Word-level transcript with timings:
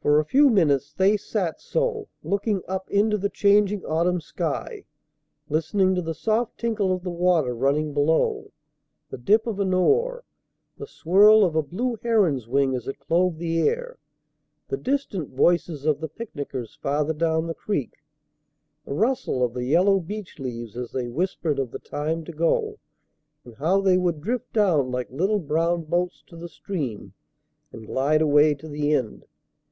For 0.00 0.18
a 0.18 0.24
few 0.24 0.50
minutes 0.50 0.92
they 0.92 1.16
sat 1.16 1.60
so, 1.60 2.08
looking 2.24 2.60
up 2.66 2.90
into 2.90 3.16
the 3.16 3.28
changing 3.28 3.84
autumn 3.84 4.20
sky, 4.20 4.82
listening 5.48 5.94
to 5.94 6.02
the 6.02 6.12
soft 6.12 6.58
tinkle 6.58 6.92
of 6.92 7.04
the 7.04 7.10
water 7.10 7.54
running 7.54 7.94
below, 7.94 8.50
the 9.10 9.16
dip 9.16 9.46
of 9.46 9.60
an 9.60 9.72
oar, 9.72 10.24
the 10.76 10.88
swirl 10.88 11.44
of 11.44 11.54
a 11.54 11.62
blue 11.62 12.00
heron's 12.02 12.48
wing 12.48 12.74
as 12.74 12.88
it 12.88 12.98
clove 12.98 13.38
the 13.38 13.60
air, 13.60 13.96
the 14.66 14.76
distant 14.76 15.36
voices 15.36 15.86
of 15.86 16.00
the 16.00 16.08
picnickers 16.08 16.74
farther 16.82 17.14
down 17.14 17.46
the 17.46 17.54
creek, 17.54 17.94
the 18.84 18.94
rustle 18.94 19.44
of 19.44 19.54
the 19.54 19.66
yellow 19.66 20.00
beech 20.00 20.40
leaves 20.40 20.76
as 20.76 20.90
they 20.90 21.06
whispered 21.06 21.60
of 21.60 21.70
the 21.70 21.78
time 21.78 22.24
to 22.24 22.32
go, 22.32 22.76
and 23.44 23.54
how 23.54 23.80
they 23.80 23.96
would 23.98 24.20
drift 24.20 24.52
down 24.52 24.90
like 24.90 25.08
little 25.12 25.38
brown 25.38 25.84
boats 25.84 26.24
to 26.26 26.34
the 26.36 26.48
stream 26.48 27.12
and 27.70 27.86
glide 27.86 28.20
away 28.20 28.52
to 28.52 28.66
the 28.66 28.92
end. 28.92 29.26